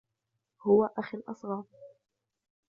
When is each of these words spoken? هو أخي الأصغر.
هو 0.61 0.85
أخي 0.97 1.17
الأصغر. 1.17 1.63